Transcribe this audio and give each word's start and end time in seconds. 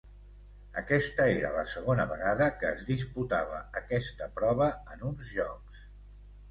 Aquesta 0.81 1.27
era 1.33 1.51
la 1.57 1.65
segona 1.73 2.07
vegada 2.13 2.47
que 2.63 2.71
es 2.73 2.81
disputava 2.89 3.61
aquesta 3.83 4.33
prova 4.41 4.75
en 4.97 5.07
uns 5.13 5.33
Jocs. 5.37 5.89